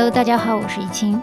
[0.00, 1.20] Hello，大家好，我是易清。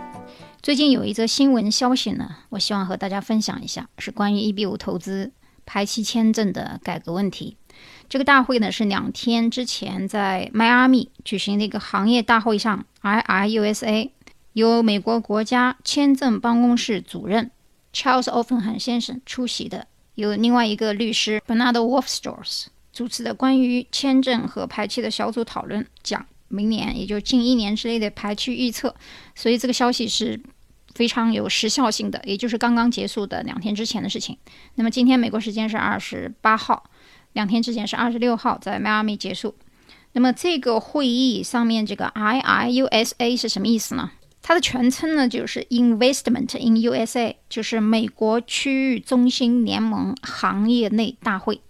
[0.62, 5.32] 最近有一则新闻消息呢，我希望和大家分享一下，是关于 EB 五投资
[5.66, 7.58] 排期签证的改革问题。
[8.08, 14.12] 这个大会呢是两天之前在迈阿密举行的一个行业大会上，IRUSA
[14.54, 17.50] 由美国国家签证办公室主任
[17.92, 26.24] Charles o f f e n h a m 先生出席的，由另外一个律师 Bernard Wolfstors 主持的关于签证和排期的小组讨论讲。
[26.50, 28.96] 明年也就近一年之内的排期预测，
[29.36, 30.40] 所以这个消息是
[30.94, 34.38] 非常有时效性的，也就是刚刚结束的两天之前的事情。
[34.76, 36.90] 那么今天美国时间是二十八号，
[37.34, 39.56] 两天之前是二十六号在迈阿密结束。
[40.14, 44.12] 那么这个会议上面这个 IIUSA 是什么意思呢？
[44.42, 51.62] 它的全称呢就是 Investment in USA，就是美国区域中心联盟行业内大会。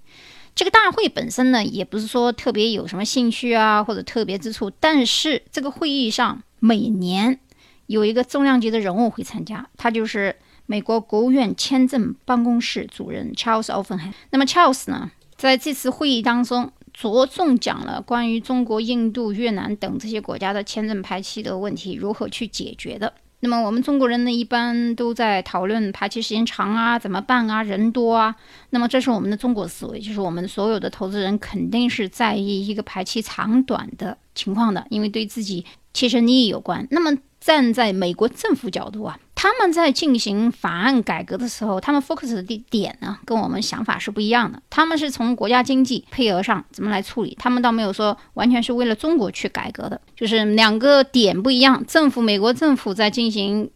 [0.58, 4.72] 这个大会本身呢，也不是说特别有什么兴趣啊，或者特别之处。
[4.80, 7.40] 但是这个会议上每年
[7.86, 23.14] 有一个重量级的人物会参加，他就是美国国务院签证办公室主任 Charles o f f e n h a m 那么 Charles 呢，在这次会议当中着重讲了关于中国、印度、越南等这些国家的签证排期的问题如何去解决的。
[23.40, 28.36] 那么我们中国人呢，一般都在讨论排期时间长啊，怎么办啊，人多啊。
[28.72, 36.88] 那么这是我们的中国思维，就是我们所有的投资人肯定是在意一个排期长短的情况的，因为对自己切身利益有关。
[36.90, 39.20] 那么站在美国政府角度啊。
[39.48, 44.62] 他们在进行法案改革的时候，他们 focus 的点呢，跟我们想法是不一样的。
[44.70, 51.82] 他们是从国家经济配额上怎么来处理，他们倒没有说完全是为了中国去改革的，就是两个点不一样。
[51.88, 53.72] 政府，美国政府在进行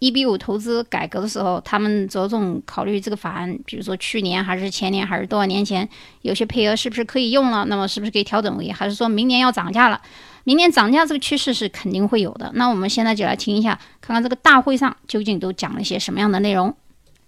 [0.00, 5.88] 一比五投资改革的时候，他们着重考虑这个法案，比如说去年还是前年还是多少年前，
[6.20, 9.98] 有些配额是不是可以用了，那么是不是可以调整为，还是说明年要涨价了？
[10.46, 12.52] 明年涨价这个趋势是肯定会有的。
[12.54, 16.72] 那我们现在就来听一下，看看这个大会上究竟都讲了一些什么样的内容。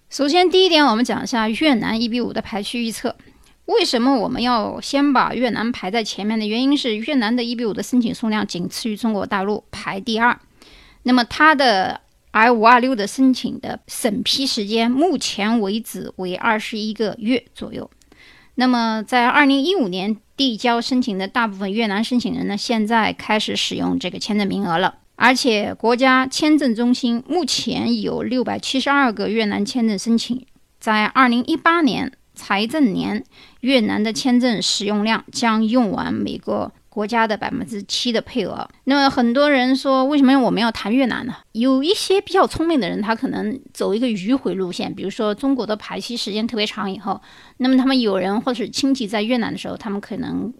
[0.08, 3.16] 首先，第一点，我们讲一下越南一比五的排序预测。
[3.66, 10.38] 为什么我们要先把越南排在前面的原因是，越南的一比五的申请数量仅次于中国大陆，排第二。
[11.02, 17.90] 那么它的 I 五二六的申请的审批时间，目前为止为二十一个月左右。
[18.60, 24.96] 那么，在二零一五年递交申请的大部分越南申请人呢，现在开始使用这个签证名额了。
[25.14, 30.44] 而且，国家签证中心目前有六百七十二个越南签证申请，
[30.80, 33.22] 在二零一八年财政年，
[33.60, 36.72] 越南的签证使用量将用完每个。
[36.98, 41.36] 国家的百分之七的配额，那么很多人说，为什么我们要谈越南呢？
[41.52, 47.22] 有一些比较聪明的人，他可能走一个迂回路线，比如说中国的排期时间特别长以后，
[47.58, 50.52] 那么他们有人或者是亲戚在越南的时候，他们可能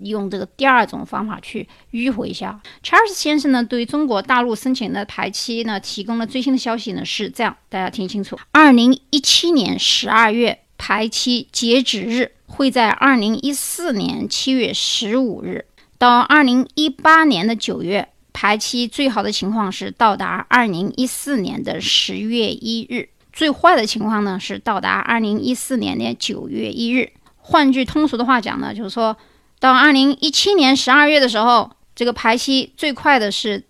[0.00, 2.60] 用这个第二种方法去迂回一下。
[2.82, 15.64] Charles 先生呢，对中国大陆申请的排期呢，提供了最新的消息呢，是这样，大家听清楚：二零一七年十二月排期截止日会在二零一四年七月十五日。
[15.98, 27.12] 到二零一八年的九月，排期最好的情况是到达二零一四年的十月一日，最坏的情况呢是到达二零一四年的九月一日。
[27.38, 29.16] 换句通俗的话讲呢，就是说
[29.58, 33.64] 到二零一七年十二月的时候，这个排期最快的是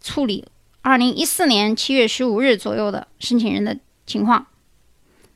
[0.00, 0.46] 处理
[0.80, 4.46] 二零一四年七月十五日左右的申请人的情况。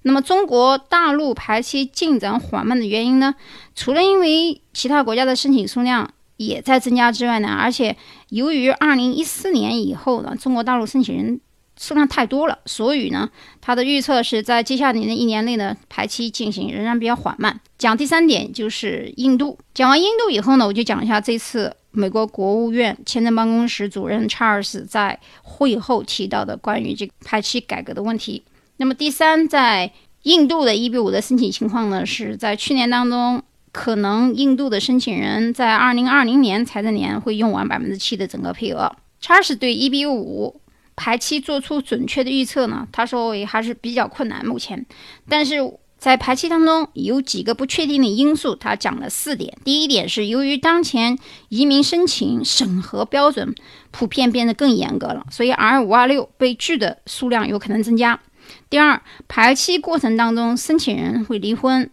[0.01, 3.35] 那么中国大陆排期进展缓慢的原因呢，
[3.75, 6.11] 除了因为其他国家的申请数量。
[6.39, 7.97] 也在增加之外呢，而且
[8.31, 11.41] 由于二零一四年以后呢，中国大陆申请人
[11.77, 13.29] 数量太多了，所以呢，
[13.61, 17.61] 他的预测是在接下来的一年内呢，排期进行仍然比较缓慢。
[17.77, 19.59] 讲第三点就是印度。
[19.75, 28.45] 讲完印度以后呢，我就讲一下这次美国国务院签证办公室主任查尔斯在会后提到的关于这个排期改革的问题。
[28.77, 29.91] 那么第三，在
[30.23, 33.43] 印度的一比五的申请情况呢，是在去年当中。
[33.73, 38.91] 可能印度的申请人在二零二零年财政年会用完百分之七的整个配额。
[39.21, 40.61] 查尔斯对一比五
[40.97, 42.87] 排期做出准确的预测呢？
[42.91, 44.85] 他说也还是比较困难目前，
[45.29, 45.57] 但是
[45.99, 49.59] 在排期当中有几个不确定的因素，他讲了四点。
[49.65, 51.19] 第一点是由于当前
[51.49, 53.55] 移民申请审核标准
[53.91, 58.21] 普遍变得更严格了，所以 R 五二六被拒的数量有可能增加。
[58.71, 61.91] 第二，排期过程当中申请人会离婚。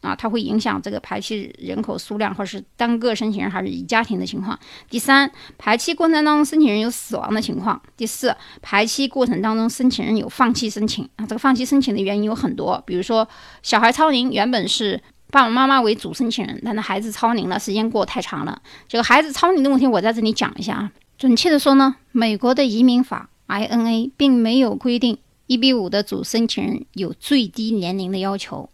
[0.00, 4.58] 啊，它会影响这个排期人口数量，或者是单个申请人还是以家庭的情况。
[4.88, 7.80] 第三，排期过程当中申请人有死亡的情况。
[7.96, 13.26] 第四，排期过程当中申请人有放弃申请啊，这个放弃申请的原因有很多，比如说
[13.62, 18.60] 小孩超龄，原本是爸爸妈妈为主申请人，但是孩子超龄了，时间过太长了。
[18.86, 20.92] 这个孩子超龄的问题，我在这里讲一下啊。
[21.18, 28.68] 准确的说呢，美国的移民法 INA 并没有规定一比五的主申请人有最低年龄的要求。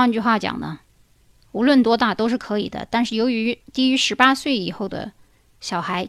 [0.00, 0.80] 换句话讲呢，
[1.52, 2.88] 无论多大都是可以的。
[2.90, 5.12] 但是由于低于十八岁以后的
[5.60, 6.08] 小孩，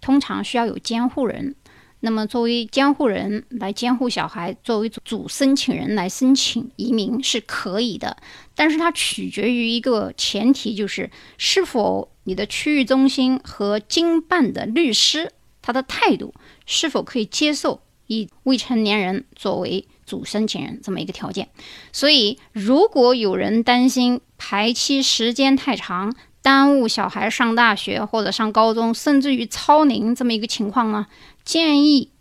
[0.00, 1.56] 通常需要有监护人。
[1.98, 8.16] 那么，作为监护人来监护小孩，作为主申请人来申请移民是可以的，
[8.54, 16.32] 但是它取决于一个前提，就是是否你的区域中心和经办的律师他的态度
[16.64, 21.48] 是否可以接受以未成年人作为主申请人这么一个条件。
[21.92, 31.06] 所以，如果有人担心排期时间太长，耽误小孩上大学或者上高中，甚至于超龄这么一个情况呢？
[31.44, 32.12] 建议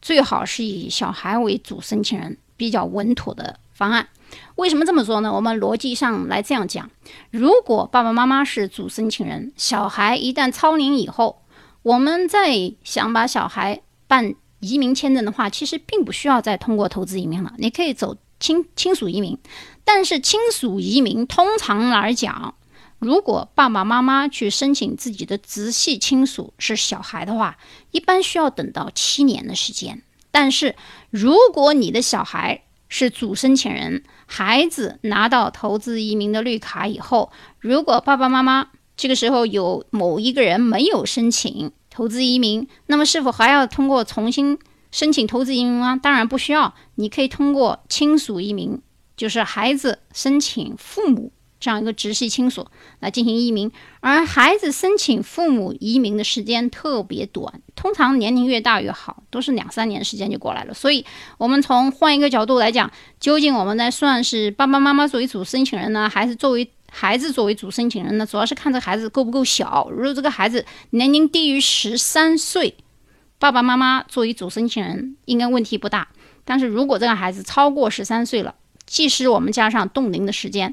[0.00, 4.08] 最好是以小孩为主申请人，比较稳妥的方案。
[4.56, 5.32] 为什么这么说呢？
[5.32, 6.88] 我们逻辑上来这样讲：
[7.30, 11.42] 如果爸爸妈妈是主申请人，小孩一旦超龄以后，
[11.82, 14.34] 我们再想把小孩办
[14.64, 19.38] 移民签证的话，其实并不需要再通过投资移民了，你可以走亲亲属移民。
[19.84, 22.54] 但是亲属移民通常来讲，
[22.98, 27.58] 如果爸爸妈妈去申请自己的直系亲属是小孩的话，
[27.90, 30.02] 一般需要等到七年的时间。
[30.30, 30.74] 但是
[31.10, 44.58] 如果你的小孩是主申请人，孩子拿到投资移民的绿卡以后，如果爸爸妈妈这个时候有某一个人没有申请投资移民，那么是否还要通过重新
[44.90, 45.98] 申请投资移民吗？
[46.02, 48.80] 当然不需要，你可以通过亲属移民，
[49.16, 51.32] 就是孩子申请父母。
[51.60, 52.66] 这样一个直系亲属
[53.00, 60.74] 来进行移民，而孩子申请父母移民的时间特别短，通常年龄越大越好，都是两三年时间就过来了。
[60.74, 61.06] 所以，
[61.38, 68.24] 我们从换一个角度来讲，究竟我们在算是爸爸妈妈作为主申请人呢，还是作为孩子作为主申请人呢？
[68.24, 69.88] 主要是看这孩子够不够小。
[69.90, 72.76] 如果这个孩子年龄低于十三岁，
[73.40, 76.06] 爸爸妈妈作为主申请人应该问题不大。
[76.44, 78.54] 但是如果这个孩子超过十三岁了，
[78.86, 80.72] 即使我们加上冻龄的时间，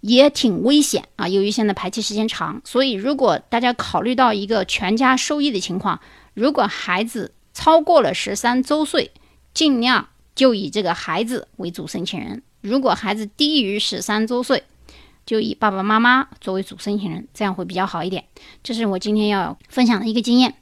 [0.00, 1.28] 也挺危险啊！
[1.28, 6.00] 由于现在排期时间长，所以如果大家考虑到一个全家受益的情况，
[6.34, 9.12] 如果孩子超过了十三周岁，
[9.54, 14.64] 尽量就以这个孩子为主申请人；如果孩子低于十三周岁，
[15.24, 18.24] 就以爸爸妈妈作为主申请人，这样会比较好一点。
[18.62, 20.54] 这是我今天要分享的一个经验。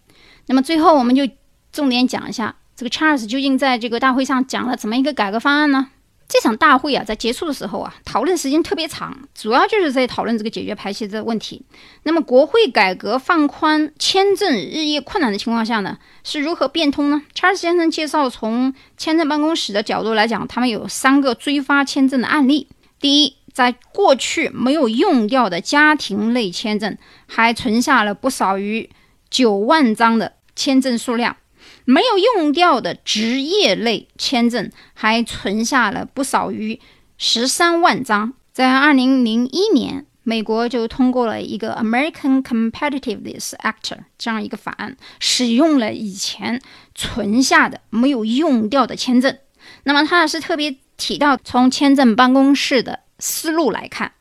[0.46, 1.28] 那么最后，我们就
[1.72, 5.88] 重点讲一下这个 Charles 究竟在这个大会上讲了怎么一个改革方案呢？
[6.32, 11.60] 这场大会啊，在结束的时候啊，讨论时间特别长，主要就是在讨论这个解决排期的问题。
[12.04, 17.20] 那么，国会改革放宽签证日益困难的情况下呢，是如何变通呢？
[17.34, 22.68] 查尔斯先生介绍，从签证办公室的角度来讲，他们有三个追发签证的案例。
[23.00, 28.88] 第一，在过去没有用掉的家庭类签证，还存下了不少于
[29.28, 31.36] 九万张的签证数量。
[31.84, 36.80] 没有用掉的职业类签证还存下了不少于
[37.18, 38.32] 十三万张。
[38.52, 46.60] 在二零零一年，美国就通过了一个 American Competitiveness Act 这样一个法案，使用了以前
[46.94, 49.36] 存下的没有用掉的签证。
[49.84, 54.12] 那么，它是特别提到，从签证办公室的思路来看，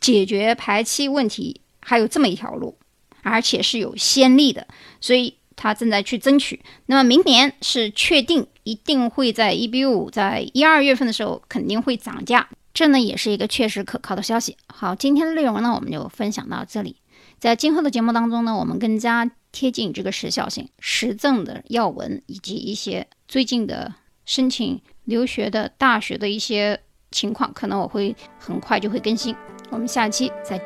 [0.00, 2.78] 解决排期问题还有这么一条路，
[3.22, 4.66] 而且是有先例的。
[5.00, 5.34] 所以。
[5.58, 14.54] 他正在去争取，那么明年是确定一定会在 EB 五在一二月份的时候肯定会涨价，这呢也是一个确实可靠的消息。
[14.66, 16.96] 好，今天的内容呢我们就分享到这里，
[17.38, 23.94] 在今后的节目当中呢，我们更加贴近这个时效性、实证的要闻以及一些最近的
[24.26, 26.78] 申请留学的大学的一些
[27.10, 29.34] 情况可能我会很快就会更新，
[29.70, 30.60] 我们下期再。